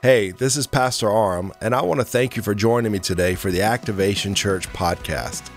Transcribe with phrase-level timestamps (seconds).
[0.00, 3.34] Hey, this is Pastor Aram, and I want to thank you for joining me today
[3.34, 5.50] for the Activation Church podcast.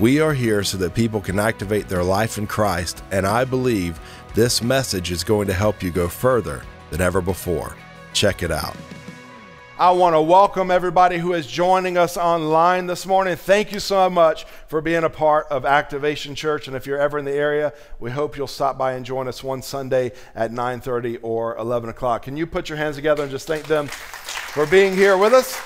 [0.00, 4.00] We are here so that people can activate their life in Christ, and I believe
[4.34, 7.76] this message is going to help you go further than ever before.
[8.12, 8.74] Check it out.
[9.76, 13.34] I want to welcome everybody who is joining us online this morning.
[13.34, 16.68] Thank you so much for being a part of Activation Church.
[16.68, 19.42] And if you're ever in the area, we hope you'll stop by and join us
[19.42, 22.22] one Sunday at 9:30 or 11 o'clock.
[22.22, 25.60] Can you put your hands together and just thank them for being here with us?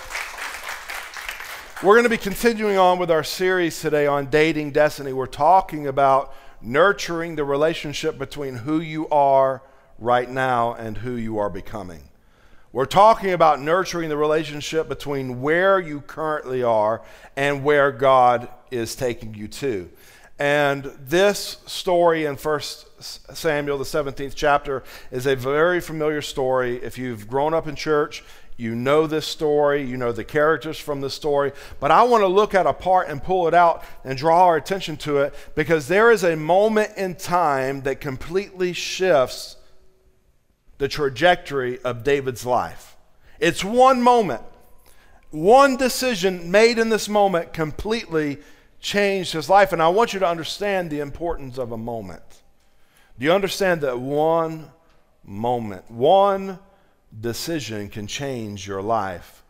[1.83, 5.13] We're going to be continuing on with our series today on dating destiny.
[5.13, 6.33] We're talking about
[6.63, 9.63] nurturing the relationship between who you are
[9.99, 12.09] right now and who you are becoming.
[12.71, 17.01] We're talking about nurturing the relationship between where you currently are
[17.35, 19.89] and where God is taking you to.
[20.39, 22.61] And this story in 1
[23.01, 26.77] Samuel, the 17th chapter, is a very familiar story.
[26.83, 28.23] If you've grown up in church,
[28.59, 32.29] you know this story, you know the characters from the story, but I want to
[32.29, 35.88] look at a part and pull it out and draw our attention to it because
[35.88, 39.57] there is a moment in time that completely shifts
[40.79, 42.96] the trajectory of David's life.
[43.38, 44.43] It's one moment,
[45.30, 48.38] one decision made in this moment completely
[48.80, 49.73] changed his life.
[49.73, 52.43] And I want you to understand the importance of a moment.
[53.18, 54.70] Do you understand that one
[55.24, 56.59] moment, one
[57.20, 59.42] decision can change your life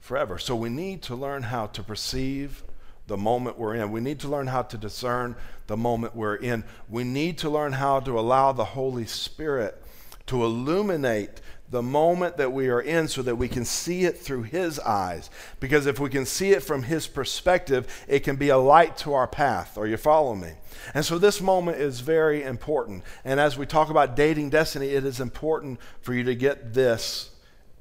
[0.00, 0.38] forever?
[0.38, 2.62] So we need to learn how to perceive
[3.06, 3.92] the moment we're in.
[3.92, 6.64] We need to learn how to discern the moment we're in.
[6.88, 9.82] We need to learn how to allow the Holy Spirit
[10.26, 14.44] to illuminate the moment that we are in so that we can see it through
[14.44, 15.30] His eyes.
[15.58, 19.14] Because if we can see it from His perspective, it can be a light to
[19.14, 19.76] our path.
[19.76, 20.52] Are you following me?
[20.94, 23.02] And so this moment is very important.
[23.24, 27.30] And as we talk about dating destiny, it is important for you to get this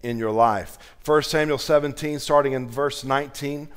[0.01, 0.77] in your life.
[1.05, 3.69] 1 Samuel 17, starting in verse 19,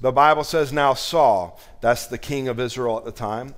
[0.00, 3.54] the Bible says, Now Saul, that's the king of Israel at the time,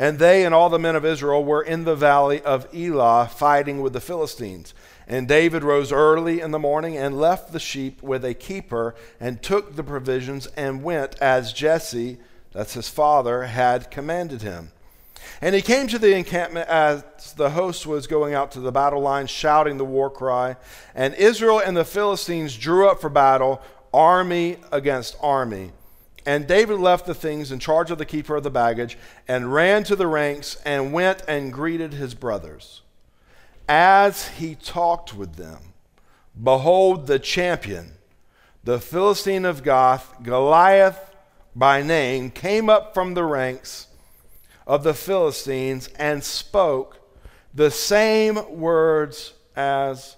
[0.00, 3.82] and they and all the men of Israel were in the valley of Elah fighting
[3.82, 4.72] with the Philistines.
[5.06, 9.42] And David rose early in the morning and left the sheep with a keeper and
[9.42, 12.16] took the provisions and went as Jesse,
[12.50, 14.72] that's his father, had commanded him.
[15.42, 17.04] And he came to the encampment as
[17.36, 20.56] the host was going out to the battle line, shouting the war cry.
[20.94, 23.60] And Israel and the Philistines drew up for battle,
[23.92, 25.72] army against army.
[26.26, 29.84] And David left the things in charge of the keeper of the baggage and ran
[29.84, 32.82] to the ranks and went and greeted his brothers.
[33.68, 35.74] As he talked with them,
[36.42, 37.92] behold, the champion,
[38.64, 41.14] the Philistine of Gath, Goliath
[41.56, 43.86] by name, came up from the ranks
[44.66, 46.98] of the Philistines and spoke
[47.54, 50.16] the same words as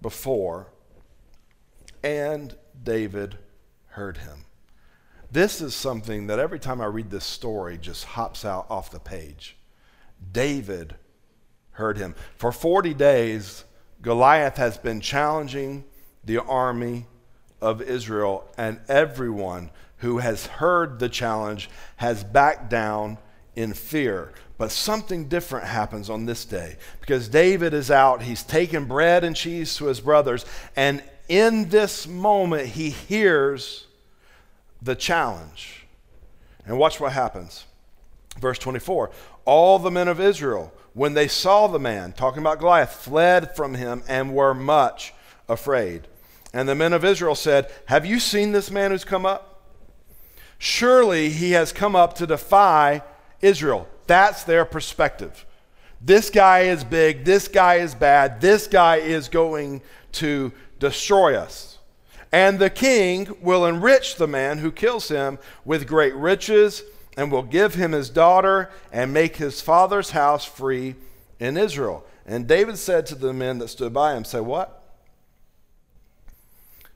[0.00, 0.68] before.
[2.02, 3.38] And David
[3.88, 4.44] heard him.
[5.32, 9.00] This is something that every time I read this story just hops out off the
[9.00, 9.56] page.
[10.30, 10.94] David
[11.72, 12.14] heard him.
[12.36, 13.64] For 40 days,
[14.02, 15.84] Goliath has been challenging
[16.22, 17.06] the army
[17.62, 23.16] of Israel, and everyone who has heard the challenge has backed down
[23.56, 24.32] in fear.
[24.58, 28.22] But something different happens on this day because David is out.
[28.22, 30.44] He's taken bread and cheese to his brothers,
[30.76, 33.86] and in this moment, he hears
[34.82, 35.86] the challenge.
[36.66, 37.64] And watch what happens.
[38.38, 39.10] Verse 24
[39.44, 43.74] All the men of Israel, when they saw the man, talking about Goliath, fled from
[43.74, 45.14] him and were much
[45.48, 46.08] afraid.
[46.52, 49.62] And the men of Israel said, Have you seen this man who's come up?
[50.58, 53.02] Surely he has come up to defy
[53.40, 53.88] Israel.
[54.06, 55.46] That's their perspective.
[56.00, 57.24] This guy is big.
[57.24, 58.40] This guy is bad.
[58.40, 59.82] This guy is going
[60.12, 61.71] to destroy us.
[62.32, 66.82] And the king will enrich the man who kills him with great riches
[67.16, 70.94] and will give him his daughter and make his father's house free
[71.38, 72.06] in Israel.
[72.24, 74.82] And David said to the men that stood by him, Say, what?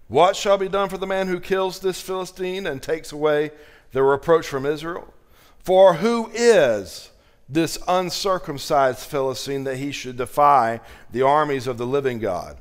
[0.09, 3.51] What shall be done for the man who kills this Philistine and takes away
[3.93, 5.13] the reproach from Israel?
[5.59, 7.11] For who is
[7.49, 10.81] this uncircumcised Philistine that he should defy
[11.11, 12.57] the armies of the living God?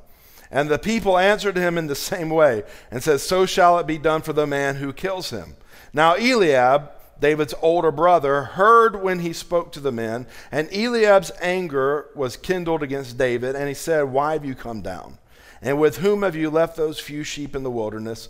[0.56, 3.98] And the people answered him in the same way and said, So shall it be
[3.98, 5.58] done for the man who kills him.
[5.92, 12.06] Now Eliab, David's older brother, heard when he spoke to the men, and Eliab's anger
[12.16, 15.18] was kindled against David, and he said, Why have you come down?
[15.62, 18.30] And with whom have you left those few sheep in the wilderness?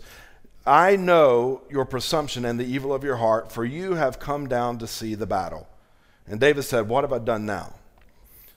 [0.66, 4.78] I know your presumption and the evil of your heart, for you have come down
[4.78, 5.68] to see the battle.
[6.26, 7.74] And David said, What have I done now?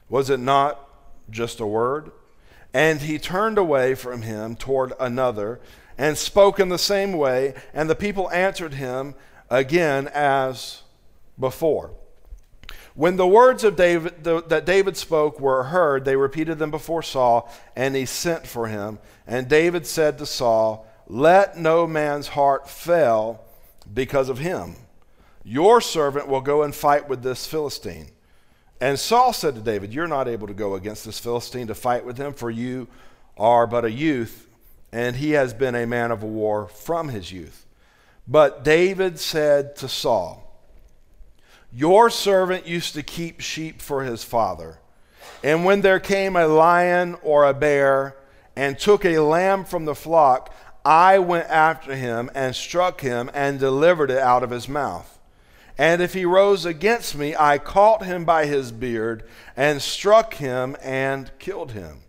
[0.09, 0.89] Was it not
[1.29, 2.11] just a word?
[2.73, 5.59] And he turned away from him toward another
[5.97, 9.15] and spoke in the same way, and the people answered him
[9.49, 10.83] again as
[11.37, 11.91] before.
[12.93, 17.03] When the words of David the, that David spoke were heard, they repeated them before
[17.03, 18.99] Saul, and he sent for him.
[19.25, 23.43] And David said to Saul, Let no man's heart fail
[23.93, 24.75] because of him.
[25.43, 28.11] Your servant will go and fight with this Philistine.
[28.81, 32.05] And Saul said to David, You're not able to go against this Philistine to fight
[32.05, 32.87] with him, for you
[33.37, 34.47] are but a youth,
[34.91, 37.65] and he has been a man of war from his youth.
[38.27, 40.63] But David said to Saul,
[41.73, 44.79] Your servant used to keep sheep for his father.
[45.43, 48.15] And when there came a lion or a bear
[48.55, 50.53] and took a lamb from the flock,
[50.85, 55.18] I went after him and struck him and delivered it out of his mouth.
[55.79, 59.23] And if he rose against me, I caught him by his beard
[59.55, 62.01] and struck him and killed him.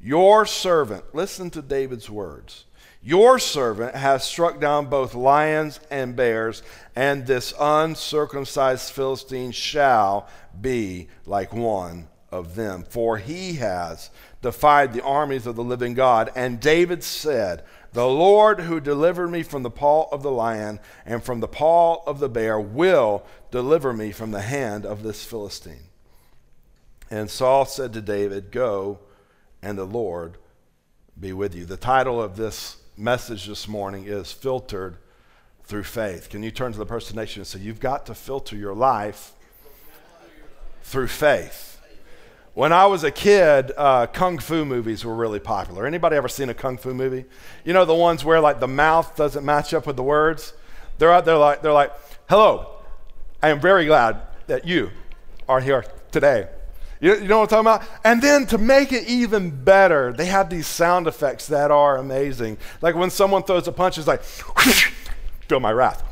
[0.00, 2.64] Your servant, listen to David's words.
[3.02, 6.62] Your servant has struck down both lions and bears,
[6.96, 10.26] and this uncircumcised Philistine shall
[10.58, 12.86] be like one of them.
[12.88, 14.08] For he has
[14.40, 16.30] defied the armies of the living God.
[16.34, 21.22] And David said, the Lord who delivered me from the paw of the lion and
[21.22, 25.84] from the paw of the bear will deliver me from the hand of this Philistine.
[27.10, 28.98] And Saul said to David, Go,
[29.62, 30.36] and the Lord
[31.18, 31.64] be with you.
[31.64, 34.98] The title of this message this morning is Filtered
[35.64, 36.28] Through Faith.
[36.28, 38.56] Can you turn to the person next to you and say, You've got to filter
[38.56, 39.32] your life
[40.82, 41.77] through faith?
[42.58, 45.86] When I was a kid, uh, kung fu movies were really popular.
[45.86, 47.24] Anybody ever seen a kung fu movie?
[47.64, 50.54] You know the ones where like the mouth doesn't match up with the words.
[50.98, 51.92] They're out there like they're like,
[52.28, 52.80] "Hello,
[53.40, 54.90] I am very glad that you
[55.48, 56.48] are here today."
[57.00, 58.00] You, you know what I'm talking about?
[58.02, 62.58] And then to make it even better, they have these sound effects that are amazing.
[62.82, 64.24] Like when someone throws a punch, it's like,
[65.48, 66.02] feel my wrath.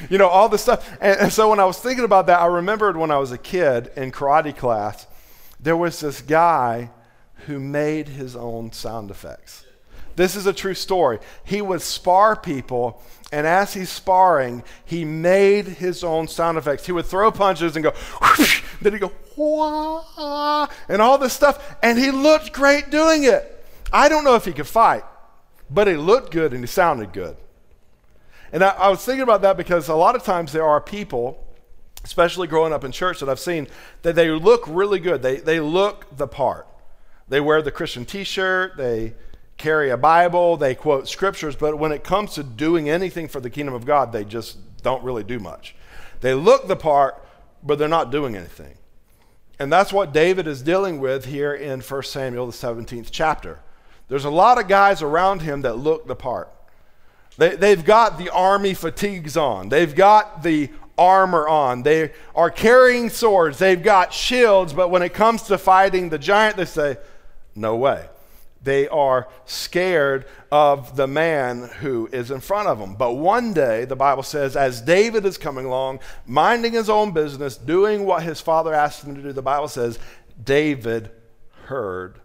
[0.08, 0.88] you know, all this stuff.
[1.00, 3.38] And, and so when I was thinking about that, I remembered when I was a
[3.38, 5.08] kid in karate class
[5.60, 6.90] there was this guy
[7.46, 9.64] who made his own sound effects.
[10.16, 11.18] This is a true story.
[11.44, 16.86] He would spar people, and as he's sparring, he made his own sound effects.
[16.86, 21.76] He would throw punches and go, whoosh, then he'd go, Wah, and all this stuff,
[21.82, 23.64] and he looked great doing it.
[23.92, 25.04] I don't know if he could fight,
[25.70, 27.36] but he looked good and he sounded good.
[28.52, 31.45] And I, I was thinking about that because a lot of times there are people
[32.06, 33.66] especially growing up in church, that I've seen
[34.02, 35.22] that they look really good.
[35.22, 36.68] They, they look the part.
[37.28, 39.14] They wear the Christian t shirt, they
[39.56, 43.50] carry a Bible, they quote scriptures, but when it comes to doing anything for the
[43.50, 45.74] kingdom of God, they just don't really do much.
[46.20, 47.26] They look the part,
[47.62, 48.76] but they're not doing anything.
[49.58, 53.58] And that's what David is dealing with here in 1 Samuel, the 17th chapter.
[54.08, 56.52] There's a lot of guys around him that look the part.
[57.38, 59.68] They, they've got the army fatigues on.
[59.68, 61.82] They've got the armor on.
[61.82, 63.58] They are carrying swords.
[63.58, 66.96] They've got shields, but when it comes to fighting the giant, they say,
[67.54, 68.06] no way.
[68.62, 72.96] They are scared of the man who is in front of them.
[72.96, 77.56] But one day, the Bible says, as David is coming along, minding his own business,
[77.56, 79.98] doing what his father asked him to do, the Bible says,
[80.42, 81.10] David
[81.66, 82.18] heard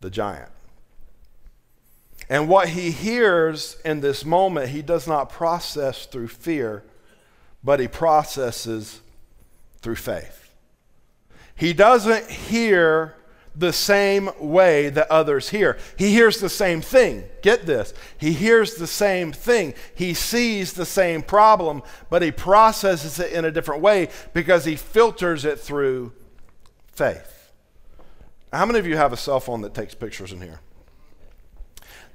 [0.00, 0.50] the giant.
[2.30, 6.82] And what he hears in this moment, he does not process through fear
[7.64, 9.00] but he processes
[9.80, 10.52] through faith.
[11.54, 13.14] He doesn't hear
[13.54, 15.76] the same way that others hear.
[15.98, 17.24] He hears the same thing.
[17.42, 17.92] Get this.
[18.16, 19.74] He hears the same thing.
[19.94, 24.76] He sees the same problem, but he processes it in a different way because he
[24.76, 26.12] filters it through
[26.92, 27.52] faith.
[28.52, 30.60] How many of you have a cell phone that takes pictures in here?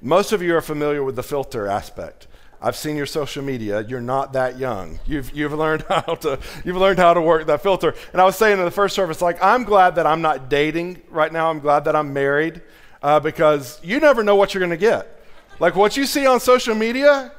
[0.00, 2.28] Most of you are familiar with the filter aspect.
[2.60, 3.82] I've seen your social media.
[3.82, 4.98] You're not that young.
[5.06, 7.94] You've, you've, learned how to, you've learned how to work that filter.
[8.12, 11.02] And I was saying in the first service, like, I'm glad that I'm not dating
[11.10, 11.50] right now.
[11.50, 12.60] I'm glad that I'm married
[13.02, 15.22] uh, because you never know what you're going to get.
[15.60, 17.32] Like, what you see on social media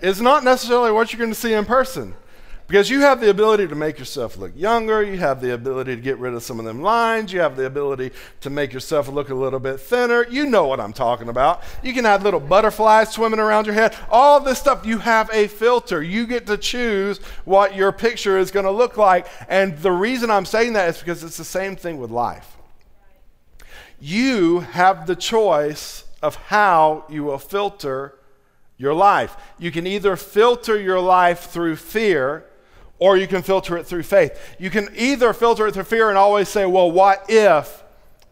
[0.00, 2.14] is not necessarily what you're going to see in person.
[2.66, 6.00] Because you have the ability to make yourself look younger, you have the ability to
[6.00, 9.28] get rid of some of them lines, you have the ability to make yourself look
[9.28, 10.26] a little bit thinner.
[10.30, 11.62] You know what I'm talking about.
[11.82, 13.94] You can have little butterflies swimming around your head.
[14.10, 16.02] All this stuff, you have a filter.
[16.02, 19.26] You get to choose what your picture is going to look like.
[19.46, 22.56] And the reason I'm saying that is because it's the same thing with life.
[24.00, 28.18] You have the choice of how you will filter
[28.78, 29.36] your life.
[29.58, 32.46] You can either filter your life through fear
[32.98, 34.38] or you can filter it through faith.
[34.58, 37.82] You can either filter it through fear and always say, well, what if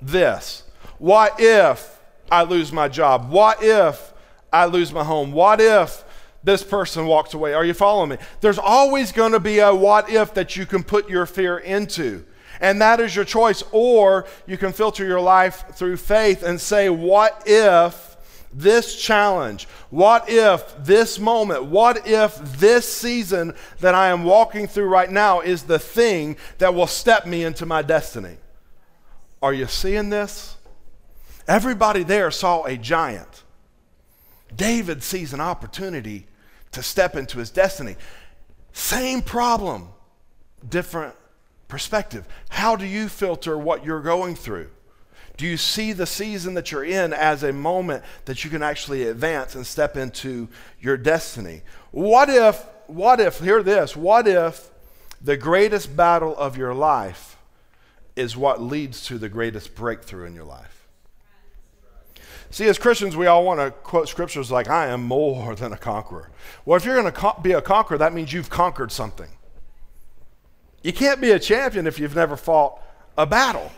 [0.00, 0.64] this?
[0.99, 2.00] What if
[2.31, 3.31] I lose my job?
[3.31, 4.12] What if
[4.52, 5.33] I lose my home?
[5.33, 6.04] What if
[6.45, 7.54] this person walks away?
[7.54, 8.16] Are you following me?
[8.40, 12.25] There's always going to be a what if that you can put your fear into.
[12.61, 13.64] And that is your choice.
[13.73, 18.12] Or you can filter your life through faith and say, what if
[18.52, 19.66] this challenge?
[19.90, 25.40] What if this moment, what if this season that I am walking through right now
[25.40, 28.37] is the thing that will step me into my destiny?
[29.42, 30.56] Are you seeing this?
[31.49, 33.42] Everybody there saw a giant.
[34.54, 36.26] David sees an opportunity
[36.73, 37.97] to step into his destiny.
[38.73, 39.88] Same problem,
[40.68, 41.14] different
[41.68, 42.26] perspective.
[42.49, 44.71] How do you filter what you're going through?
[45.36, 49.04] Do you see the season that you're in as a moment that you can actually
[49.04, 50.48] advance and step into
[50.80, 51.62] your destiny?
[51.90, 54.70] What if, what if, hear this, what if
[55.20, 57.36] the greatest battle of your life
[58.14, 60.86] is what leads to the greatest breakthrough in your life?
[62.50, 65.78] See, as Christians, we all want to quote scriptures like, I am more than a
[65.78, 66.30] conqueror.
[66.66, 69.30] Well, if you're going to co- be a conqueror, that means you've conquered something.
[70.82, 72.78] You can't be a champion if you've never fought
[73.16, 73.72] a battle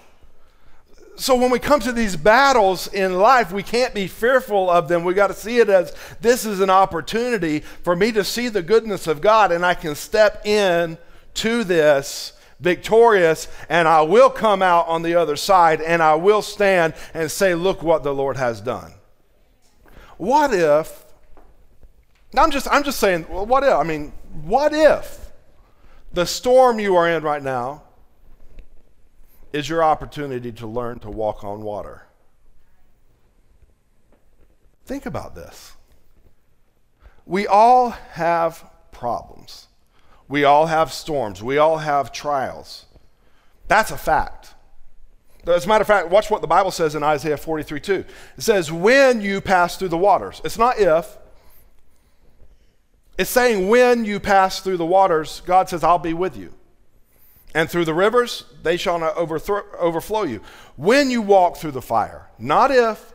[1.16, 5.04] so when we come to these battles in life, we can't be fearful of them.
[5.04, 8.62] We got to see it as this is an opportunity for me to see the
[8.62, 10.98] goodness of God, and I can step in
[11.34, 16.42] to this victorious, and I will come out on the other side, and I will
[16.42, 18.94] stand and say, "Look what the Lord has done."
[20.16, 21.04] What if?
[22.36, 23.26] I'm just I'm just saying.
[23.28, 23.72] Well, what if?
[23.72, 25.30] I mean, what if
[26.12, 27.82] the storm you are in right now?
[29.54, 32.02] Is your opportunity to learn to walk on water.
[34.84, 35.74] Think about this.
[37.24, 39.68] We all have problems.
[40.28, 41.40] We all have storms.
[41.40, 42.86] We all have trials.
[43.68, 44.54] That's a fact.
[45.46, 47.94] As a matter of fact, watch what the Bible says in Isaiah 43 2.
[47.94, 48.06] It
[48.38, 50.40] says, When you pass through the waters.
[50.44, 51.16] It's not if.
[53.16, 56.52] It's saying, When you pass through the waters, God says, I'll be with you.
[57.54, 60.40] And through the rivers, they shall not overflow you.
[60.76, 63.14] When you walk through the fire, not if,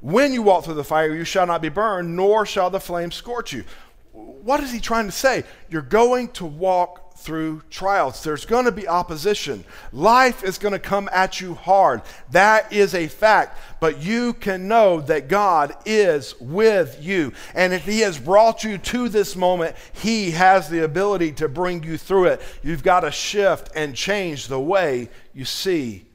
[0.00, 3.10] when you walk through the fire, you shall not be burned, nor shall the flame
[3.10, 3.64] scorch you.
[4.12, 5.44] What is he trying to say?
[5.68, 8.22] You're going to walk through trials.
[8.22, 9.64] There's going to be opposition.
[9.92, 12.02] Life is going to come at you hard.
[12.32, 13.58] That is a fact.
[13.80, 17.32] But you can know that God is with you.
[17.54, 21.82] And if He has brought you to this moment, He has the ability to bring
[21.82, 22.42] you through it.
[22.62, 26.06] You've got to shift and change the way you see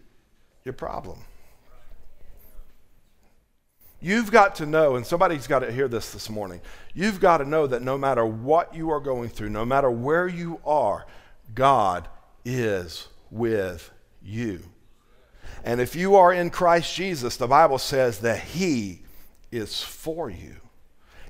[0.63, 1.19] your problem.
[4.01, 6.61] You've got to know, and somebody's got to hear this this morning.
[6.93, 10.27] You've got to know that no matter what you are going through, no matter where
[10.27, 11.05] you are,
[11.53, 12.07] God
[12.43, 13.91] is with
[14.21, 14.63] you.
[15.63, 19.01] And if you are in Christ Jesus, the Bible says that He
[19.51, 20.55] is for you.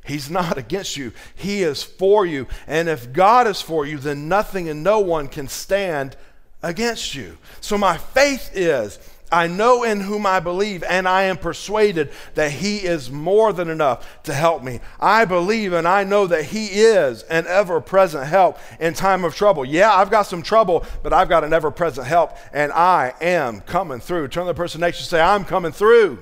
[0.05, 2.47] He's not against you, He is for you.
[2.67, 6.15] And if God is for you, then nothing and no one can stand
[6.61, 7.37] against you.
[7.61, 8.99] So my faith is
[9.31, 13.69] I know in whom I believe, and I am persuaded that He is more than
[13.69, 14.79] enough to help me.
[14.99, 19.35] I believe and I know that He is an ever present help in time of
[19.35, 19.65] trouble.
[19.65, 23.61] Yeah, I've got some trouble, but I've got an ever present help, and I am
[23.61, 24.29] coming through.
[24.29, 26.19] Turn to the person next to you say, I'm coming through.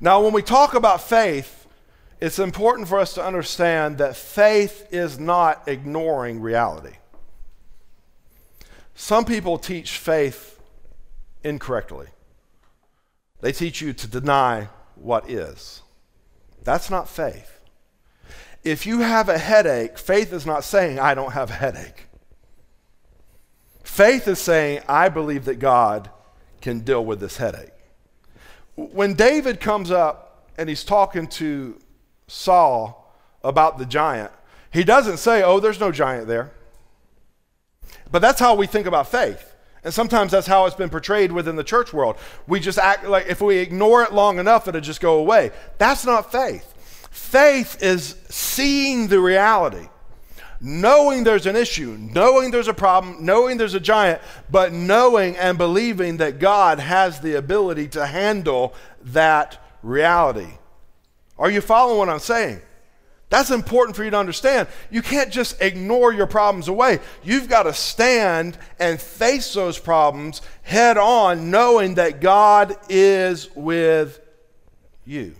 [0.00, 1.66] Now, when we talk about faith,
[2.20, 6.96] it's important for us to understand that faith is not ignoring reality.
[8.94, 10.60] Some people teach faith
[11.44, 12.06] incorrectly.
[13.40, 15.82] They teach you to deny what is.
[16.62, 17.60] That's not faith.
[18.64, 22.06] If you have a headache, faith is not saying, I don't have a headache.
[23.82, 26.10] Faith is saying, I believe that God
[26.60, 27.72] can deal with this headache.
[28.76, 31.78] When David comes up and he's talking to
[32.28, 34.30] Saul about the giant,
[34.70, 36.52] he doesn't say, Oh, there's no giant there.
[38.10, 39.51] But that's how we think about faith.
[39.84, 42.16] And sometimes that's how it's been portrayed within the church world.
[42.46, 45.50] We just act like if we ignore it long enough, it'll just go away.
[45.78, 46.72] That's not faith.
[47.10, 49.88] Faith is seeing the reality,
[50.60, 55.58] knowing there's an issue, knowing there's a problem, knowing there's a giant, but knowing and
[55.58, 60.58] believing that God has the ability to handle that reality.
[61.38, 62.60] Are you following what I'm saying?
[63.32, 64.68] That's important for you to understand.
[64.90, 66.98] You can't just ignore your problems away.
[67.24, 74.20] You've got to stand and face those problems head on, knowing that God is with
[75.06, 75.34] you.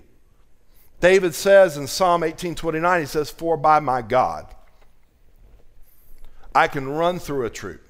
[1.00, 4.46] David says in Psalm 18:29, he says, "For by my God
[6.54, 7.82] I can run through a troop.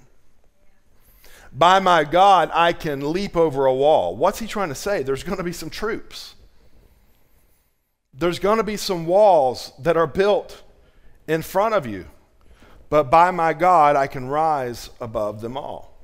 [1.53, 4.17] By my God, I can leap over a wall.
[4.17, 5.05] What's he trying to say?
[5.05, 6.35] There's going to be some troops.
[8.15, 10.63] There's going to be some walls that are built
[11.27, 12.07] in front of you.
[12.91, 15.97] But by my God, I can rise above them all.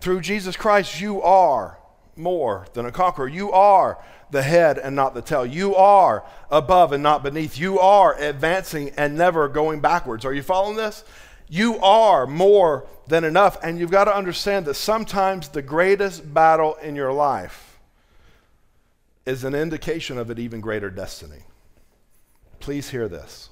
[0.00, 1.78] Through Jesus Christ, you are
[2.14, 3.26] more than a conqueror.
[3.26, 3.98] You are
[4.30, 5.44] the head and not the tail.
[5.44, 7.58] You are above and not beneath.
[7.58, 10.24] You are advancing and never going backwards.
[10.24, 11.02] Are you following this?
[11.48, 13.58] You are more than enough.
[13.62, 17.69] And you've got to understand that sometimes the greatest battle in your life
[19.26, 21.44] is an indication of an even greater destiny.
[22.58, 23.50] Please hear this.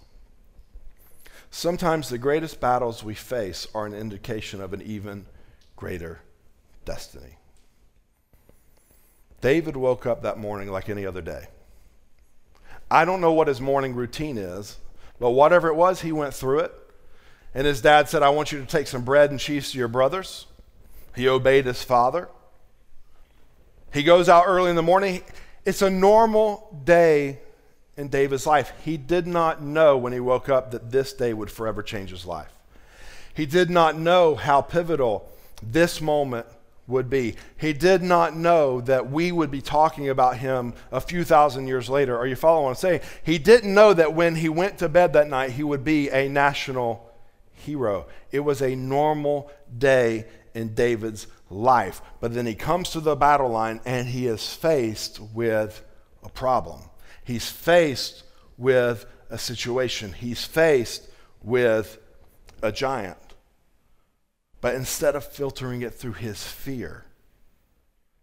[1.50, 5.26] Sometimes the greatest battles we face are an indication of an even
[5.76, 6.20] greater
[6.84, 7.36] destiny.
[9.40, 11.46] David woke up that morning like any other day.
[12.90, 14.78] I don't know what his morning routine is,
[15.20, 16.72] but whatever it was, he went through it.
[17.54, 19.88] And his dad said, I want you to take some bread and cheese to your
[19.88, 20.46] brothers.
[21.14, 22.28] He obeyed his father.
[23.92, 25.22] He goes out early in the morning.
[25.68, 27.40] It's a normal day
[27.98, 28.72] in David's life.
[28.86, 32.24] He did not know when he woke up that this day would forever change his
[32.24, 32.50] life.
[33.34, 35.30] He did not know how pivotal
[35.62, 36.46] this moment
[36.86, 37.34] would be.
[37.58, 41.90] He did not know that we would be talking about him a few thousand years
[41.90, 42.16] later.
[42.16, 43.00] Are you following what I'm saying?
[43.22, 46.30] He didn't know that when he went to bed that night, he would be a
[46.30, 47.12] national
[47.52, 48.06] hero.
[48.32, 50.24] It was a normal day
[50.58, 52.02] in David's life.
[52.20, 55.82] But then he comes to the battle line and he is faced with
[56.22, 56.80] a problem.
[57.24, 58.24] He's faced
[58.56, 60.12] with a situation.
[60.12, 61.08] He's faced
[61.42, 61.98] with
[62.62, 63.18] a giant.
[64.60, 67.04] But instead of filtering it through his fear,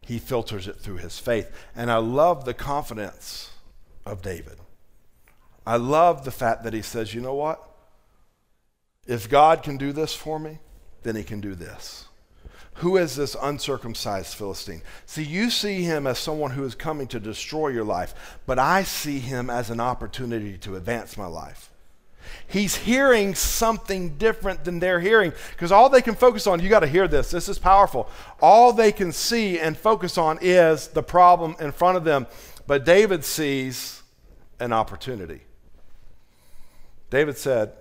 [0.01, 1.49] he filters it through his faith.
[1.75, 3.51] And I love the confidence
[4.05, 4.57] of David.
[5.65, 7.61] I love the fact that he says, you know what?
[9.07, 10.59] If God can do this for me,
[11.03, 12.05] then he can do this.
[12.75, 14.81] Who is this uncircumcised Philistine?
[15.05, 18.13] See, you see him as someone who is coming to destroy your life,
[18.45, 21.71] but I see him as an opportunity to advance my life.
[22.47, 26.81] He's hearing something different than they're hearing because all they can focus on, you got
[26.81, 28.09] to hear this, this is powerful.
[28.41, 32.27] All they can see and focus on is the problem in front of them.
[32.67, 34.03] But David sees
[34.59, 35.41] an opportunity.
[37.09, 37.71] David said,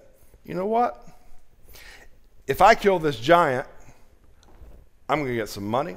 [0.44, 1.04] You know what?
[2.46, 3.66] If I kill this giant,
[5.08, 5.96] I'm going to get some money,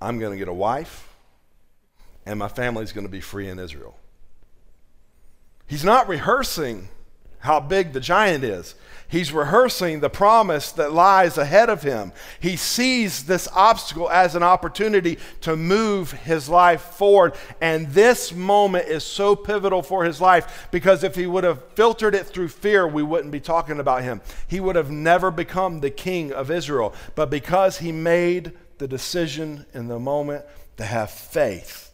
[0.00, 1.08] I'm going to get a wife,
[2.26, 3.98] and my family's going to be free in Israel.
[5.66, 6.88] He's not rehearsing
[7.46, 8.74] how big the giant is.
[9.08, 12.12] He's rehearsing the promise that lies ahead of him.
[12.40, 17.34] He sees this obstacle as an opportunity to move his life forward.
[17.60, 22.16] And this moment is so pivotal for his life because if he would have filtered
[22.16, 24.20] it through fear, we wouldn't be talking about him.
[24.48, 26.92] He would have never become the king of Israel.
[27.14, 30.44] But because he made the decision in the moment
[30.78, 31.92] to have faith,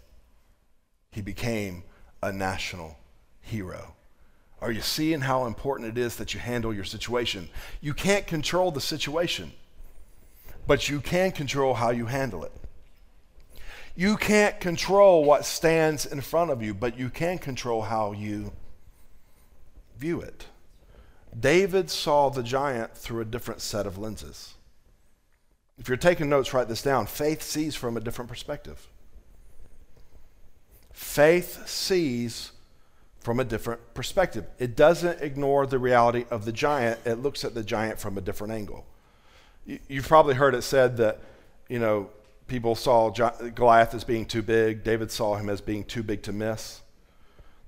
[1.11, 1.85] he became
[2.23, 2.97] a national
[3.43, 3.97] hero.
[4.63, 7.49] Are you seeing how important it is that you handle your situation?
[7.81, 9.51] You can't control the situation,
[10.69, 12.53] but you can control how you handle it.
[13.97, 18.53] You can't control what stands in front of you, but you can control how you
[19.99, 20.47] view it.
[21.39, 24.55] David saw the giant through a different set of lenses.
[25.77, 27.07] If you're taking notes, write this down.
[27.07, 28.87] Faith sees from a different perspective.
[30.93, 32.52] Faith sees
[33.23, 34.47] from a different perspective.
[34.59, 38.21] It doesn't ignore the reality of the giant, it looks at the giant from a
[38.21, 38.85] different angle.
[39.65, 41.21] You've probably heard it said that,
[41.69, 42.11] you know,
[42.49, 46.33] people saw Goliath as being too big, David saw him as being too big to
[46.33, 46.81] miss.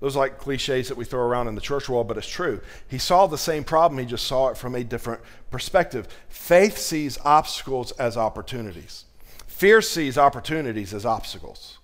[0.01, 2.59] Those are like cliches that we throw around in the church world, but it's true.
[2.89, 6.09] He saw the same problem, he just saw it from a different perspective.
[6.27, 9.05] Faith sees obstacles as opportunities,
[9.47, 11.77] fear sees opportunities as obstacles.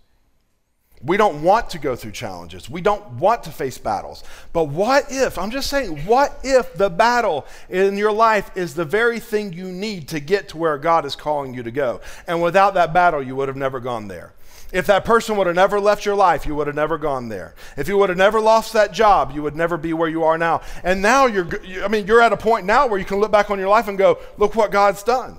[1.04, 2.70] We don't want to go through challenges.
[2.70, 4.24] We don't want to face battles.
[4.54, 8.86] But what if, I'm just saying, what if the battle in your life is the
[8.86, 12.02] very thing you need to get to where God is calling you to go?
[12.28, 14.34] And without that battle, you would have never gone there.
[14.72, 17.56] If that person would have never left your life, you would have never gone there.
[17.76, 20.38] If you would have never lost that job, you would never be where you are
[20.38, 20.62] now.
[20.84, 21.50] And now you're,
[21.84, 23.88] I mean, you're at a point now where you can look back on your life
[23.88, 25.38] and go, look what God's done.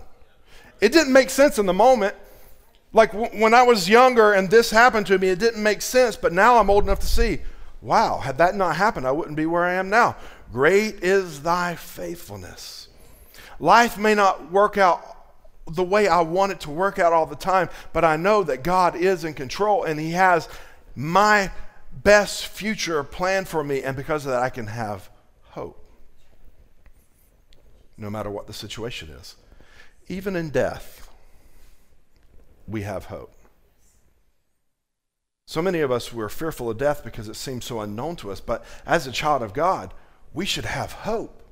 [0.83, 2.15] It didn't make sense in the moment.
[2.93, 6.33] Like when I was younger and this happened to me, it didn't make sense, but
[6.33, 7.41] now I'm old enough to see,
[7.81, 10.17] wow, had that not happened, I wouldn't be where I am now.
[10.53, 12.89] Great is thy faithfulness.
[13.59, 15.01] Life may not work out
[15.67, 18.63] the way I want it to work out all the time, but I know that
[18.63, 20.49] God is in control and He has
[20.95, 21.51] my
[22.03, 25.09] best future planned for me, and because of that, I can have
[25.45, 25.79] hope
[27.97, 29.37] no matter what the situation is
[30.09, 31.02] even in death,
[32.67, 33.33] we have hope.
[35.47, 38.41] So many of us were fearful of death because it seems so unknown to us,
[38.41, 39.93] but as a child of God,
[40.33, 41.43] we should have hope.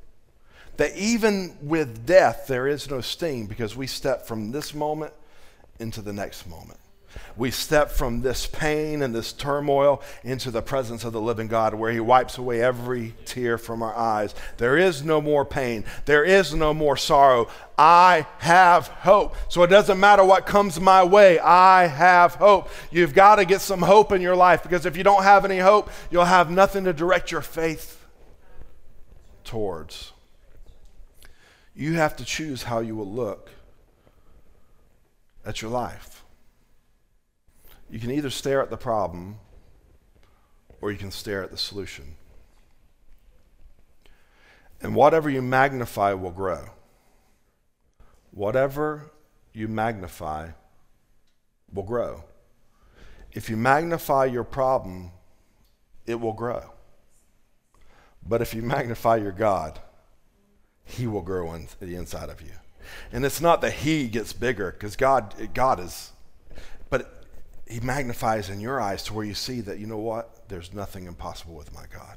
[0.76, 5.12] That even with death, there is no sting because we step from this moment
[5.78, 6.80] into the next moment.
[7.36, 11.74] We step from this pain and this turmoil into the presence of the living God
[11.74, 14.34] where He wipes away every tear from our eyes.
[14.58, 15.84] There is no more pain.
[16.04, 17.48] There is no more sorrow.
[17.78, 19.36] I have hope.
[19.48, 22.68] So it doesn't matter what comes my way, I have hope.
[22.90, 25.58] You've got to get some hope in your life because if you don't have any
[25.58, 28.04] hope, you'll have nothing to direct your faith
[29.44, 30.12] towards.
[31.74, 33.50] You have to choose how you will look
[35.46, 36.22] at your life.
[37.90, 39.38] You can either stare at the problem
[40.80, 42.16] or you can stare at the solution.
[44.80, 46.70] And whatever you magnify will grow.
[48.30, 49.10] Whatever
[49.52, 50.50] you magnify
[51.72, 52.24] will grow.
[53.32, 55.10] If you magnify your problem,
[56.06, 56.72] it will grow.
[58.26, 59.80] But if you magnify your God,
[60.84, 62.52] He will grow in the inside of you.
[63.12, 66.12] And it's not that He gets bigger, because God, God is,
[66.88, 67.19] but
[67.70, 70.48] he magnifies in your eyes to where you see that, you know what?
[70.48, 72.16] There's nothing impossible with my God.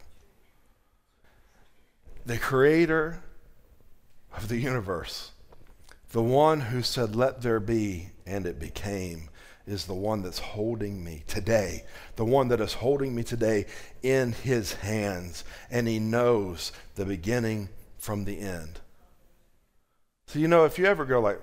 [2.25, 3.21] The creator
[4.35, 5.31] of the universe,
[6.11, 9.29] the one who said, Let there be, and it became,
[9.67, 11.83] is the one that's holding me today.
[12.15, 13.65] The one that is holding me today
[14.01, 15.43] in his hands.
[15.69, 18.79] And he knows the beginning from the end.
[20.27, 21.39] So, you know, if you ever go like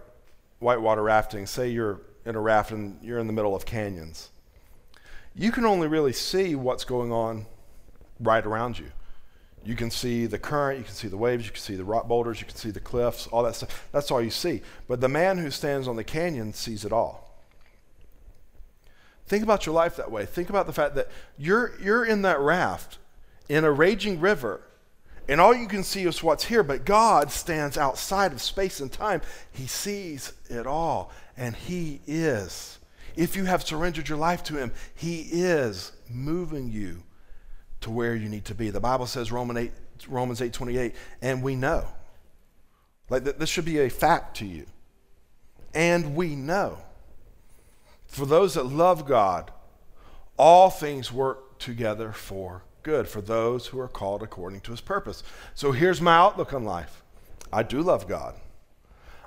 [0.59, 4.31] whitewater rafting, say you're in a raft and you're in the middle of canyons,
[5.35, 7.47] you can only really see what's going on
[8.19, 8.91] right around you.
[9.65, 12.09] You can see the current, you can see the waves, you can see the rock
[12.09, 13.89] boulders, you can see the cliffs, all that stuff.
[13.93, 14.63] That's all you see.
[14.89, 17.31] But the man who stands on the canyon sees it all.
[19.27, 20.25] Think about your life that way.
[20.27, 22.99] Think about the fact that you're, you're in that raft
[23.49, 24.63] in a raging river,
[25.29, 28.91] and all you can see is what's here, but God stands outside of space and
[28.91, 29.21] time.
[29.53, 32.79] He sees it all, and He is.
[33.17, 37.03] If you have surrendered your life to Him, He is moving you
[37.81, 38.71] to where you need to be.
[38.71, 39.73] The Bible says, Romans 8,
[40.09, 41.89] Romans 8 28, and we know.
[43.09, 44.67] Like th- this should be a fact to you.
[45.75, 46.79] And we know.
[48.07, 49.51] For those that love God,
[50.37, 55.23] all things work together for good, for those who are called according to his purpose.
[55.55, 57.03] So here's my outlook on life
[57.53, 58.35] I do love God.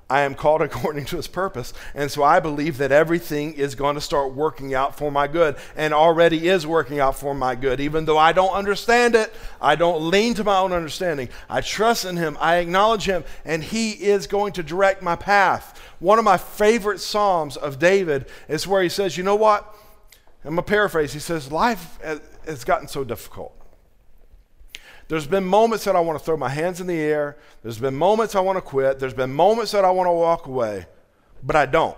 [0.09, 1.73] I am called according to his purpose.
[1.95, 5.55] And so I believe that everything is going to start working out for my good
[5.75, 7.79] and already is working out for my good.
[7.79, 11.29] Even though I don't understand it, I don't lean to my own understanding.
[11.49, 15.79] I trust in him, I acknowledge him, and he is going to direct my path.
[15.99, 19.73] One of my favorite Psalms of David is where he says, You know what?
[20.43, 21.13] I'm going to paraphrase.
[21.13, 21.99] He says, Life
[22.45, 23.57] has gotten so difficult.
[25.13, 27.38] There's been moments that I want to throw my hands in the air.
[27.62, 28.97] There's been moments I want to quit.
[28.97, 30.88] There's been moments that I want to walk away,
[31.43, 31.95] but I don't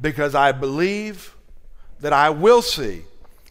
[0.00, 1.36] because I believe
[2.00, 3.02] that I will see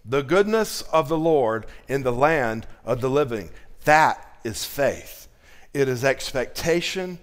[0.03, 3.51] the goodness of the Lord in the land of the living.
[3.85, 5.29] That is faith.
[5.73, 7.19] It is expectation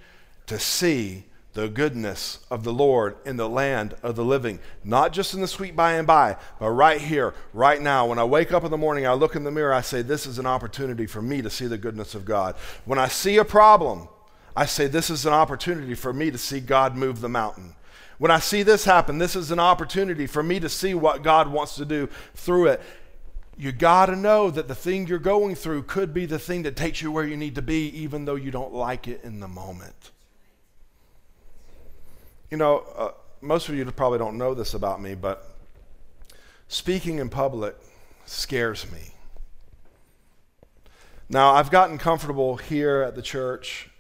[0.47, 5.35] to see the goodness of the Lord in the land of the living, not just
[5.35, 8.07] in the sweet by and by, but right here, right now.
[8.07, 10.27] When I wake up in the morning, I look in the mirror, I say, This
[10.27, 12.57] is an opportunity for me to see the goodness of God.
[12.85, 14.09] When I see a problem,
[14.57, 17.77] I say, This is an opportunity for me to see God move the mountain.
[18.19, 21.49] When I see this happen, this is an opportunity for me to see what God
[21.49, 22.81] wants to do through it.
[23.57, 26.77] You got to know that the thing you're going through could be the thing that
[26.77, 29.49] takes you where you need to be, even though you don't like it in the
[29.49, 30.11] moment.
[32.55, 35.45] You know, uh, most of you probably don't know this about me, but
[36.69, 37.75] speaking in public
[38.27, 39.11] scares me.
[41.29, 43.91] Now, I've gotten comfortable here at the church,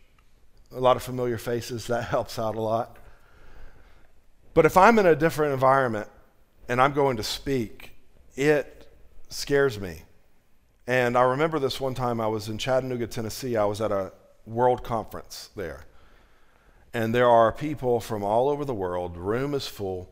[0.70, 2.96] a lot of familiar faces, that helps out a lot.
[4.54, 6.06] But if I'm in a different environment
[6.68, 7.90] and I'm going to speak,
[8.36, 8.88] it
[9.30, 10.02] scares me.
[10.86, 13.56] And I remember this one time I was in Chattanooga, Tennessee.
[13.56, 14.12] I was at a
[14.46, 15.86] world conference there
[16.94, 19.16] and there are people from all over the world.
[19.16, 20.08] The room is full.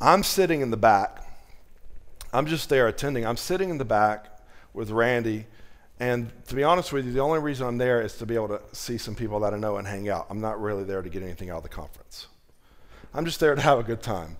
[0.00, 1.22] I'm sitting in the back.
[2.32, 3.26] I'm just there attending.
[3.26, 4.26] I'm sitting in the back
[4.72, 5.46] with Randy.
[6.00, 8.48] And to be honest with you, the only reason I'm there is to be able
[8.48, 10.26] to see some people that I know and hang out.
[10.30, 12.26] I'm not really there to get anything out of the conference.
[13.14, 14.38] I'm just there to have a good time.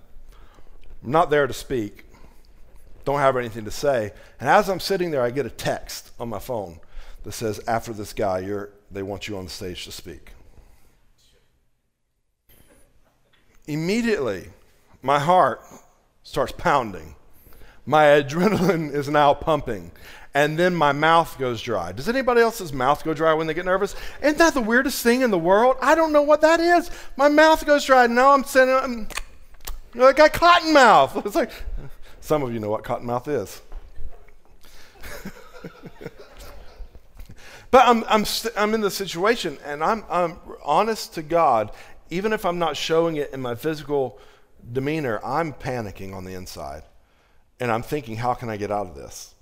[1.04, 2.06] I'm not there to speak.
[3.04, 4.12] Don't have anything to say.
[4.40, 6.80] And as I'm sitting there, I get a text on my phone
[7.22, 8.46] that says, After this guy,
[8.90, 10.32] they want you on the stage to speak.
[13.66, 14.48] Immediately
[15.02, 15.62] my heart
[16.22, 17.14] starts pounding.
[17.84, 19.92] My adrenaline is now pumping.
[20.34, 21.92] And then my mouth goes dry.
[21.92, 23.96] Does anybody else's mouth go dry when they get nervous?
[24.20, 25.76] Isn't that the weirdest thing in the world?
[25.80, 26.90] I don't know what that is.
[27.16, 28.06] My mouth goes dry.
[28.06, 29.08] Now I'm sitting, I'm,
[29.98, 31.16] I got cotton mouth.
[31.24, 31.52] It's like,
[32.20, 33.62] some of you know what cotton mouth is.
[37.70, 41.70] but I'm, I'm, st- I'm in the situation and I'm, I'm honest to God,
[42.10, 44.18] even if I'm not showing it in my physical
[44.72, 46.82] demeanor, I'm panicking on the inside.
[47.58, 49.34] And I'm thinking, how can I get out of this?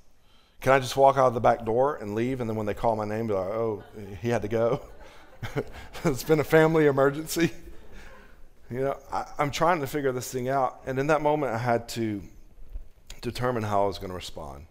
[0.61, 2.41] Can I just walk out of the back door and leave?
[2.41, 3.83] And then when they call my name, be like, oh,
[4.23, 4.81] he had to go.
[6.05, 7.53] it's been a family emergency.
[8.71, 10.81] You know, I, I'm trying to figure this thing out.
[10.87, 12.23] And in that moment, I had to
[13.21, 14.67] determine how I was going to respond.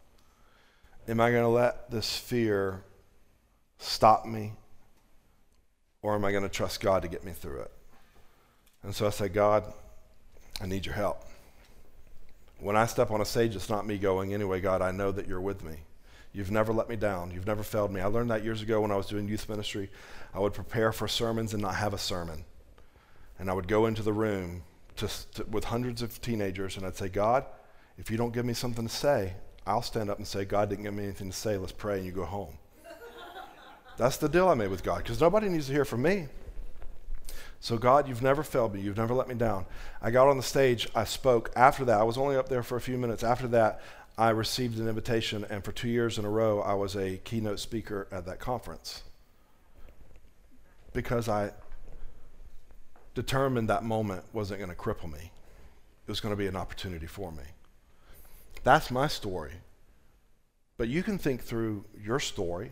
[1.07, 2.83] Am I going to let this fear
[3.77, 4.53] stop me?
[6.01, 7.71] Or am I going to trust God to get me through it?
[8.83, 9.71] And so I said, God,
[10.61, 11.23] I need your help.
[12.59, 15.27] When I step on a stage, it's not me going, anyway, God, I know that
[15.27, 15.77] you're with me.
[16.33, 17.31] You've never let me down.
[17.31, 18.01] You've never failed me.
[18.01, 19.89] I learned that years ago when I was doing youth ministry.
[20.33, 22.43] I would prepare for sermons and not have a sermon.
[23.37, 24.63] And I would go into the room
[24.97, 27.45] to, to, with hundreds of teenagers and I'd say, God,
[27.97, 29.33] if you don't give me something to say,
[29.65, 31.57] I'll stand up and say, God didn't give me anything to say.
[31.57, 32.57] Let's pray and you go home.
[33.97, 36.27] That's the deal I made with God because nobody needs to hear from me.
[37.63, 38.81] So, God, you've never failed me.
[38.81, 39.65] You've never let me down.
[40.01, 40.89] I got on the stage.
[40.93, 41.49] I spoke.
[41.55, 43.23] After that, I was only up there for a few minutes.
[43.23, 43.81] After that,
[44.17, 47.61] I received an invitation, and for two years in a row, I was a keynote
[47.61, 49.03] speaker at that conference
[50.91, 51.51] because I
[53.15, 55.31] determined that moment wasn't going to cripple me,
[56.05, 57.43] it was going to be an opportunity for me.
[58.65, 59.53] That's my story.
[60.75, 62.71] But you can think through your story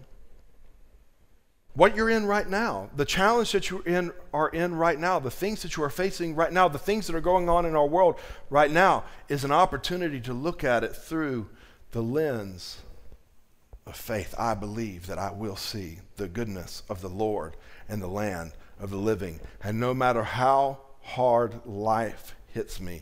[1.73, 5.31] what you're in right now, the challenge that you in, are in right now, the
[5.31, 7.88] things that you are facing right now, the things that are going on in our
[7.88, 11.47] world right now, is an opportunity to look at it through
[11.91, 12.81] the lens
[13.86, 14.36] of faith.
[14.38, 17.55] I believe that I will see the goodness of the Lord
[17.88, 19.39] and the land of the living.
[19.63, 23.01] And no matter how hard life hits me,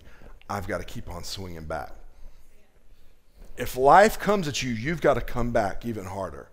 [0.49, 1.91] I've got to keep on swinging back.
[3.57, 6.49] If life comes at you, you've got to come back even harder.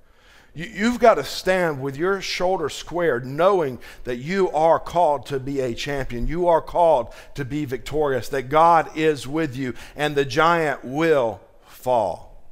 [0.57, 5.39] You, have got to stand with your shoulder squared, knowing that you are called to
[5.39, 6.27] be a champion.
[6.27, 11.43] You are called to be victorious, that God is with you, and the giant will
[11.67, 12.43] fall.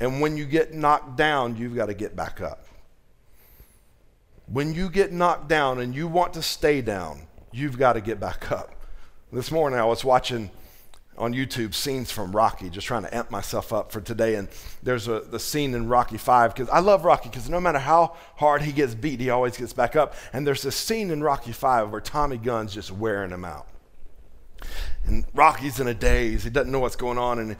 [0.00, 2.66] And when you get knocked down, you've got to get back up.
[4.48, 8.18] When you get knocked down and you want to stay down, you've got to get
[8.18, 8.74] back up.
[9.32, 10.50] This morning I was watching
[11.18, 14.34] on YouTube scenes from Rocky, just trying to amp myself up for today.
[14.34, 14.48] And
[14.82, 18.16] there's a the scene in Rocky Five because I love Rocky because no matter how
[18.36, 20.14] hard he gets beat, he always gets back up.
[20.32, 23.66] And there's this scene in Rocky Five where Tommy Gunn's just wearing him out,
[25.06, 26.44] and Rocky's in a daze.
[26.44, 27.56] He doesn't know what's going on, and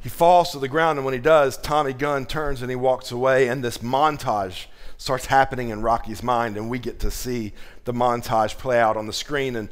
[0.00, 0.98] he falls to the ground.
[0.98, 3.48] And when he does, Tommy Gunn turns and he walks away.
[3.48, 4.66] And this montage
[4.98, 9.06] starts happening in Rocky's mind, and we get to see the montage play out on
[9.06, 9.56] the screen.
[9.56, 9.68] And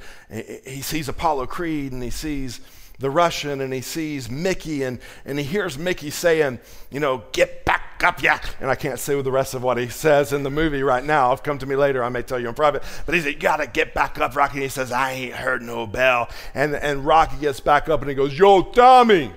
[0.66, 2.60] he sees Apollo Creed, and he sees
[2.98, 7.64] the Russian and he sees Mickey and, and he hears Mickey saying, you know, get
[7.64, 8.40] back up, yeah.
[8.60, 11.32] And I can't say the rest of what he says in the movie right now.
[11.32, 12.82] If come to me later, I may tell you in private.
[13.06, 14.54] But he said, you gotta get back up, Rocky.
[14.54, 16.28] And he says, I ain't heard no bell.
[16.54, 19.32] And, and Rocky gets back up and he goes, Yo, Tommy,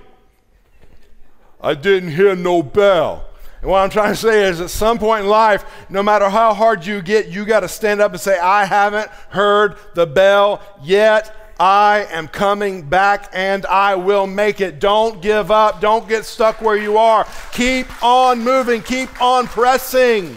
[1.60, 3.26] I didn't hear no bell.
[3.62, 6.54] And what I'm trying to say is at some point in life, no matter how
[6.54, 10.62] hard you get, you got to stand up and say, I haven't heard the bell
[10.82, 11.34] yet.
[11.58, 14.78] I am coming back and I will make it.
[14.78, 15.80] Don't give up.
[15.80, 17.26] Don't get stuck where you are.
[17.52, 18.82] Keep on moving.
[18.82, 20.36] Keep on pressing.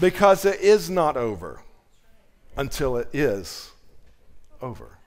[0.00, 1.60] Because it is not over
[2.56, 3.72] until it is
[4.62, 4.98] over.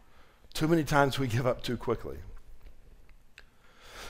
[0.53, 2.17] Too many times we give up too quickly.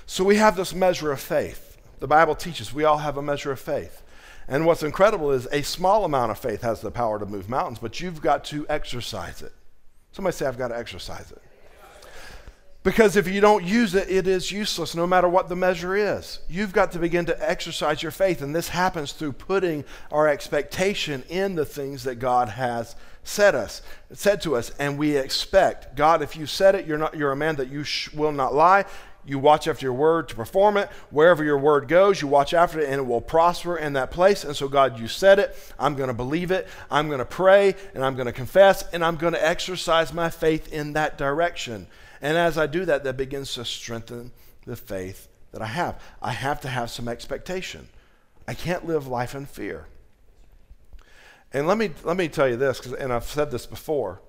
[0.05, 1.77] So we have this measure of faith.
[1.99, 4.01] The Bible teaches we all have a measure of faith.
[4.47, 7.79] And what's incredible is a small amount of faith has the power to move mountains,
[7.79, 9.53] but you've got to exercise it.
[10.12, 11.41] Somebody say, I've got to exercise it.
[12.84, 16.39] Because if you don't use it, it is useless no matter what the measure is.
[16.50, 21.24] You've got to begin to exercise your faith, and this happens through putting our expectation
[21.30, 25.95] in the things that God has said us, said to us, and we expect.
[25.95, 28.56] God, if you said it, you're not you're a man that you sh- will not
[28.56, 28.86] lie.
[29.25, 30.89] You watch after your word to perform it.
[31.12, 34.43] Wherever your word goes, you watch after it, and it will prosper in that place.
[34.43, 35.55] And so, God, you said it.
[35.79, 36.67] I'm going to believe it.
[36.89, 40.29] I'm going to pray, and I'm going to confess, and I'm going to exercise my
[40.29, 41.88] faith in that direction.
[42.21, 44.31] And as I do that, that begins to strengthen
[44.65, 46.01] the faith that I have.
[46.21, 47.89] I have to have some expectation.
[48.47, 49.86] I can't live life in fear.
[51.53, 54.21] And let me, let me tell you this, and I've said this before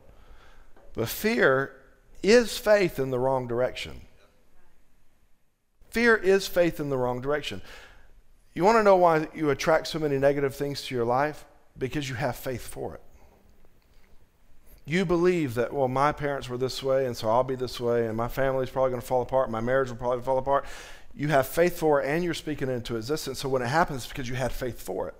[0.94, 1.74] But fear
[2.22, 4.02] is faith in the wrong direction.
[5.92, 7.60] Fear is faith in the wrong direction.
[8.54, 11.44] You want to know why you attract so many negative things to your life?
[11.76, 13.02] Because you have faith for it.
[14.86, 18.06] You believe that, well, my parents were this way, and so I'll be this way,
[18.06, 20.64] and my family's probably going to fall apart, my marriage will probably fall apart.
[21.14, 23.38] You have faith for it, and you're speaking it into existence.
[23.40, 25.14] So when it happens, it's because you had faith for it.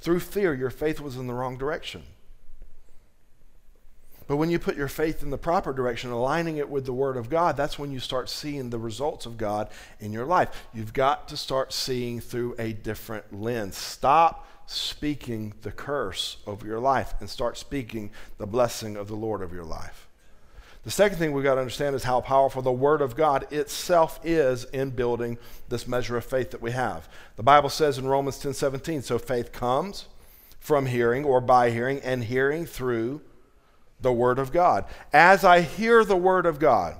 [0.00, 2.02] Through fear, your faith was in the wrong direction.
[4.28, 7.16] But when you put your faith in the proper direction, aligning it with the Word
[7.16, 10.68] of God, that's when you start seeing the results of God in your life.
[10.74, 13.78] You've got to start seeing through a different lens.
[13.78, 19.40] Stop speaking the curse over your life and start speaking the blessing of the Lord
[19.40, 20.06] over your life.
[20.84, 24.20] The second thing we've got to understand is how powerful the Word of God itself
[24.22, 25.38] is in building
[25.70, 27.08] this measure of faith that we have.
[27.36, 30.04] The Bible says in Romans 10 17, so faith comes
[30.60, 33.22] from hearing or by hearing, and hearing through
[34.00, 34.84] the Word of God.
[35.12, 36.96] As I hear the Word of God,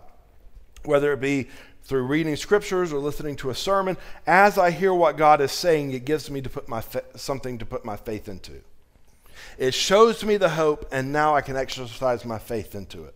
[0.84, 1.48] whether it be
[1.82, 5.92] through reading scriptures or listening to a sermon, as I hear what God is saying,
[5.92, 8.62] it gives me to put my fa- something to put my faith into.
[9.56, 13.14] It shows me the hope, and now I can exercise my faith into it.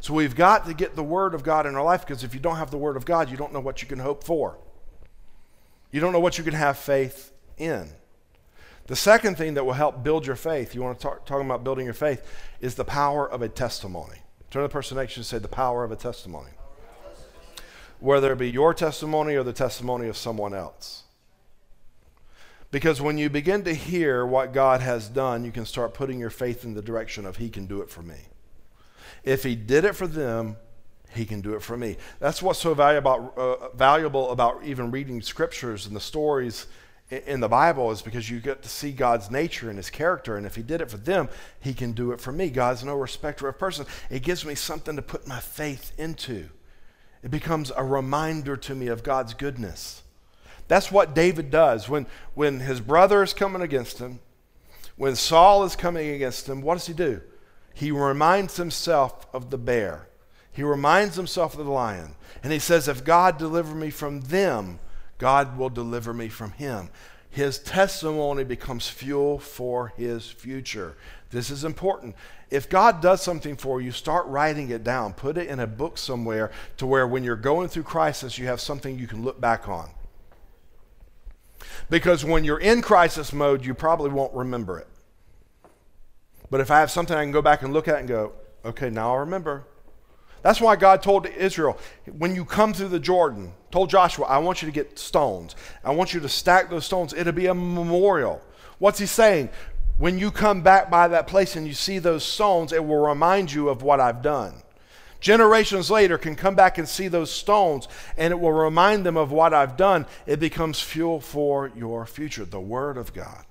[0.00, 2.40] So we've got to get the Word of God in our life because if you
[2.40, 4.58] don't have the Word of God, you don't know what you can hope for.
[5.90, 7.90] You don't know what you can have faith in.
[8.88, 11.62] The second thing that will help build your faith, you want to talk talking about
[11.62, 12.26] building your faith,
[12.60, 14.16] is the power of a testimony.
[14.50, 16.50] Turn to the person next to you and say, the power of a testimony.
[18.00, 21.04] Whether it be your testimony or the testimony of someone else.
[22.70, 26.30] Because when you begin to hear what God has done, you can start putting your
[26.30, 28.28] faith in the direction of He can do it for me.
[29.22, 30.56] If He did it for them,
[31.10, 31.98] He can do it for me.
[32.20, 36.66] That's what's so valuable, uh, valuable about even reading scriptures and the stories
[37.10, 40.36] in the Bible is because you get to see God's nature and his character.
[40.36, 41.28] And if he did it for them,
[41.60, 42.50] he can do it for me.
[42.50, 43.86] God's no respecter of person.
[44.10, 46.50] It gives me something to put my faith into.
[47.22, 50.02] It becomes a reminder to me of God's goodness.
[50.68, 51.88] That's what David does.
[51.88, 54.20] When, when his brother is coming against him,
[54.96, 57.22] when Saul is coming against him, what does he do?
[57.72, 60.08] He reminds himself of the bear.
[60.52, 62.16] He reminds himself of the lion.
[62.42, 64.80] And he says, If God deliver me from them,
[65.18, 66.90] God will deliver me from him.
[67.30, 70.96] His testimony becomes fuel for his future.
[71.30, 72.16] This is important.
[72.50, 75.12] If God does something for you, start writing it down.
[75.12, 78.60] Put it in a book somewhere to where when you're going through crisis, you have
[78.60, 79.90] something you can look back on.
[81.90, 84.86] Because when you're in crisis mode, you probably won't remember it.
[86.50, 88.32] But if I have something I can go back and look at and go,
[88.64, 89.64] okay, now I remember.
[90.42, 91.78] That's why God told Israel,
[92.16, 95.56] when you come through the Jordan, told Joshua, I want you to get stones.
[95.84, 97.12] I want you to stack those stones.
[97.12, 98.40] It'll be a memorial.
[98.78, 99.50] What's he saying?
[99.98, 103.52] When you come back by that place and you see those stones, it will remind
[103.52, 104.62] you of what I've done.
[105.20, 109.32] Generations later can come back and see those stones and it will remind them of
[109.32, 110.06] what I've done.
[110.26, 112.44] It becomes fuel for your future.
[112.44, 113.44] The Word of God,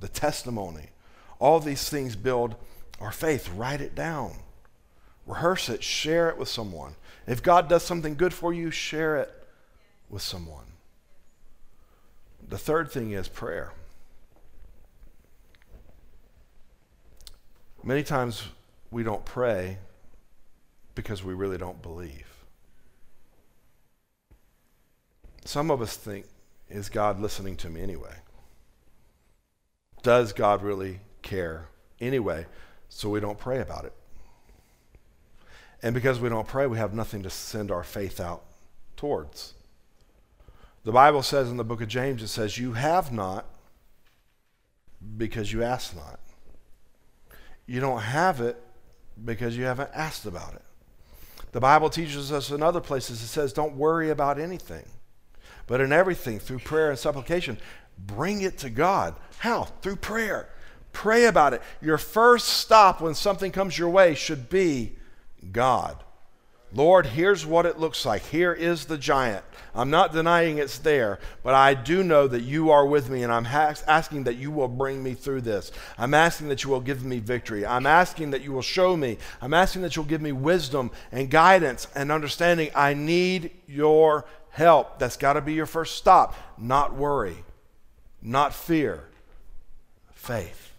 [0.00, 0.90] the testimony,
[1.38, 2.56] all these things build
[3.00, 3.48] our faith.
[3.54, 4.32] Write it down.
[5.26, 6.94] Rehearse it, share it with someone.
[7.26, 9.32] If God does something good for you, share it
[10.08, 10.64] with someone.
[12.48, 13.72] The third thing is prayer.
[17.82, 18.44] Many times
[18.90, 19.78] we don't pray
[20.94, 22.26] because we really don't believe.
[25.44, 26.26] Some of us think,
[26.68, 28.14] is God listening to me anyway?
[30.02, 31.68] Does God really care
[32.00, 32.46] anyway?
[32.88, 33.92] So we don't pray about it.
[35.82, 38.42] And because we don't pray, we have nothing to send our faith out
[38.96, 39.54] towards.
[40.84, 43.46] The Bible says in the book of James, it says, You have not
[45.16, 46.20] because you ask not.
[47.66, 48.60] You don't have it
[49.24, 50.62] because you haven't asked about it.
[51.52, 54.84] The Bible teaches us in other places, it says, Don't worry about anything,
[55.66, 57.58] but in everything, through prayer and supplication,
[57.98, 59.14] bring it to God.
[59.38, 59.64] How?
[59.64, 60.48] Through prayer.
[60.92, 61.62] Pray about it.
[61.80, 64.96] Your first stop when something comes your way should be
[65.52, 66.02] God.
[66.72, 68.22] Lord, here's what it looks like.
[68.22, 69.44] Here is the giant.
[69.74, 73.32] I'm not denying it's there, but I do know that you are with me, and
[73.32, 75.70] I'm ha- asking that you will bring me through this.
[75.96, 77.64] I'm asking that you will give me victory.
[77.64, 79.18] I'm asking that you will show me.
[79.40, 82.70] I'm asking that you'll give me wisdom and guidance and understanding.
[82.74, 84.98] I need your help.
[84.98, 86.34] That's got to be your first stop.
[86.58, 87.36] Not worry,
[88.20, 89.04] not fear,
[90.12, 90.72] faith.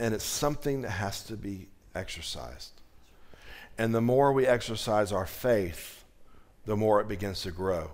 [0.00, 2.77] And it's something that has to be exercised.
[3.78, 6.04] And the more we exercise our faith,
[6.66, 7.92] the more it begins to grow.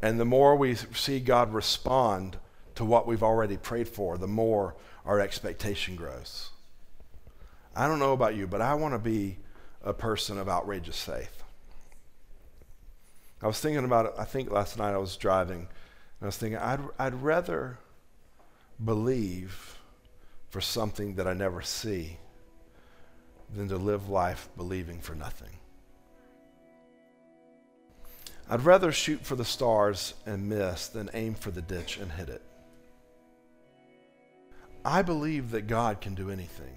[0.00, 2.38] And the more we see God respond
[2.76, 6.50] to what we've already prayed for, the more our expectation grows.
[7.74, 9.38] I don't know about you, but I want to be
[9.82, 11.42] a person of outrageous faith.
[13.42, 16.36] I was thinking about it, I think last night I was driving, and I was
[16.36, 17.78] thinking, I'd, I'd rather
[18.82, 19.76] believe
[20.50, 22.18] for something that I never see
[23.54, 25.50] than to live life believing for nothing.
[28.48, 32.28] I'd rather shoot for the stars and miss than aim for the ditch and hit
[32.28, 32.42] it.
[34.84, 36.74] I believe that God can do anything.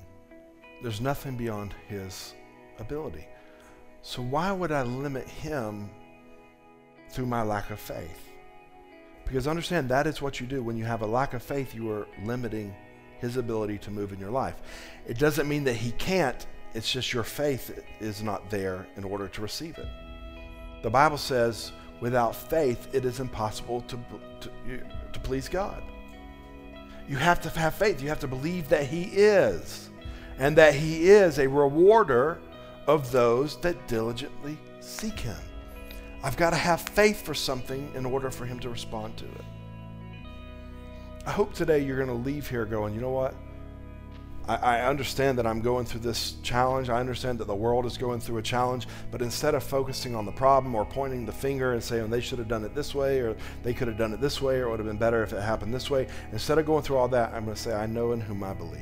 [0.82, 2.34] There's nothing beyond his
[2.78, 3.26] ability.
[4.01, 5.89] So why would I limit him
[7.09, 8.30] through my lack of faith?
[9.26, 10.61] Because understand that is what you do.
[10.61, 12.76] When you have a lack of faith, you are limiting
[13.19, 14.55] his ability to move in your life.
[15.07, 19.28] It doesn't mean that he can't, it's just your faith is not there in order
[19.28, 19.88] to receive it.
[20.82, 23.99] The Bible says, without faith, it is impossible to,
[24.41, 24.49] to,
[25.13, 25.82] to please God.
[27.07, 28.01] You have to have faith.
[28.01, 29.89] You have to believe that he is,
[30.39, 32.39] and that he is a rewarder
[32.88, 35.38] of those that diligently seek him.
[36.24, 39.45] I've got to have faith for something in order for him to respond to it.
[41.26, 43.36] I hope today you're going to leave here going, you know what?
[44.45, 46.89] I, understand that I'm going through this challenge.
[46.89, 48.87] I understand that the world is going through a challenge.
[49.09, 52.39] But instead of focusing on the problem or pointing the finger and saying they should
[52.39, 54.69] have done it this way or they could have done it this way or it
[54.71, 57.33] would have been better if it happened this way, instead of going through all that,
[57.33, 58.79] I'm going to say, I know in whom I believe.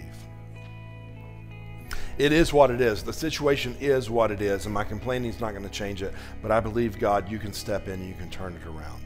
[2.18, 3.04] It is what it is.
[3.04, 6.14] The situation is what it is, and my complaining is not going to change it.
[6.42, 9.02] But I believe, God, you can step in and you can turn it around.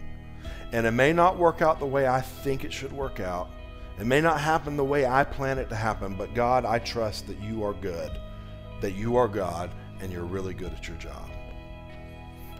[0.71, 3.49] And it may not work out the way I think it should work out.
[3.99, 7.27] It may not happen the way I plan it to happen, but God, I trust
[7.27, 8.11] that you are good,
[8.81, 9.71] that you are God,
[10.01, 11.29] and you're really good at your job.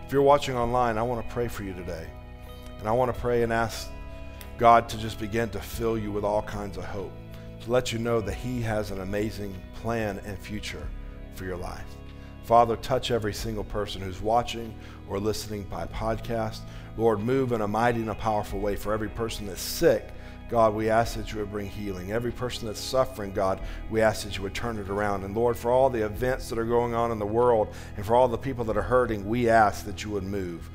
[0.06, 2.08] If you're watching online, I want to pray for you today.
[2.80, 3.90] And I want to pray and ask
[4.58, 7.12] God to just begin to fill you with all kinds of hope,
[7.62, 10.88] to let you know that He has an amazing plan and future
[11.34, 11.86] for your life.
[12.44, 14.74] Father, touch every single person who's watching
[15.10, 16.60] or listening by podcast.
[16.96, 20.12] Lord, move in a mighty and a powerful way for every person that's sick.
[20.50, 22.12] God, we ask that you would bring healing.
[22.12, 25.24] Every person that's suffering, God, we ask that you would turn it around.
[25.24, 28.16] And Lord, for all the events that are going on in the world and for
[28.16, 30.70] all the people that are hurting, we ask that you would move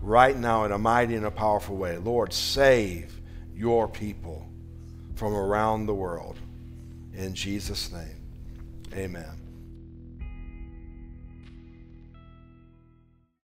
[0.00, 1.98] right now in a mighty and a powerful way.
[1.98, 3.20] Lord, save
[3.54, 4.48] your people
[5.16, 6.38] from around the world.
[7.12, 8.22] In Jesus' name,
[8.94, 9.37] amen.